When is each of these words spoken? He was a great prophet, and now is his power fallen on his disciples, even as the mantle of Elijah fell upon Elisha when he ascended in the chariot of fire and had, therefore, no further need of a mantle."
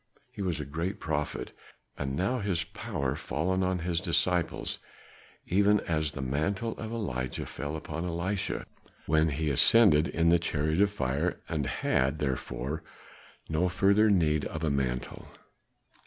He 0.31 0.41
was 0.41 0.59
a 0.59 0.65
great 0.65 0.99
prophet, 0.99 1.51
and 1.95 2.15
now 2.15 2.39
is 2.39 2.45
his 2.47 2.63
power 2.63 3.15
fallen 3.15 3.61
on 3.61 3.77
his 3.85 4.01
disciples, 4.01 4.79
even 5.45 5.79
as 5.81 6.13
the 6.13 6.23
mantle 6.23 6.71
of 6.79 6.91
Elijah 6.91 7.45
fell 7.45 7.75
upon 7.75 8.05
Elisha 8.05 8.65
when 9.05 9.29
he 9.29 9.51
ascended 9.51 10.07
in 10.07 10.29
the 10.29 10.39
chariot 10.39 10.81
of 10.81 10.89
fire 10.89 11.39
and 11.47 11.67
had, 11.67 12.17
therefore, 12.17 12.81
no 13.47 13.69
further 13.69 14.09
need 14.09 14.43
of 14.45 14.63
a 14.63 14.71
mantle." 14.71 15.27